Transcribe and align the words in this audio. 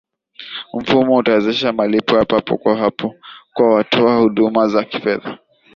mfumo 0.73 1.15
utawezesha 1.15 1.73
malipo 1.73 2.17
ya 2.17 2.25
papo 2.25 2.57
kwa 2.57 2.77
hapo 2.77 3.15
kwa 3.53 3.73
watoa 3.73 4.15
huduma 4.17 4.67
za 4.67 4.83
kifedha 4.83 5.37